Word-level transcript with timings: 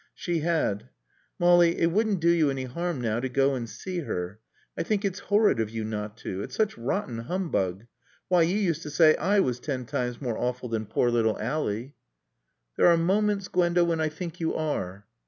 "She 0.15 0.39
had. 0.39 0.89
Molly 1.37 1.77
it 1.79 1.91
wouldn't 1.91 2.21
do 2.21 2.29
you 2.31 2.49
any 2.49 2.63
harm 2.63 3.01
now 3.01 3.19
to 3.19 3.29
go 3.29 3.53
and 3.53 3.69
see 3.69 3.99
her. 3.99 4.39
I 4.75 4.81
think 4.81 5.05
it's 5.05 5.19
horrid 5.29 5.59
of 5.59 5.69
you 5.69 5.83
not 5.83 6.17
to. 6.25 6.41
It's 6.41 6.55
such 6.55 6.75
rotten 6.75 7.19
humbug. 7.19 7.85
Why, 8.27 8.41
you 8.41 8.57
used 8.57 8.81
to 8.81 8.89
say 8.89 9.15
I 9.17 9.41
was 9.41 9.59
ten 9.59 9.85
times 9.85 10.19
more 10.19 10.39
awful 10.39 10.69
than 10.69 10.87
poor 10.87 11.11
little 11.11 11.39
Ally." 11.39 11.93
"There 12.77 12.87
are 12.87 12.97
moments, 12.97 13.47
Gwenda, 13.47 13.85
when 13.85 14.01
I 14.01 14.09
think 14.09 14.39
you 14.39 14.55
are." 14.55 15.05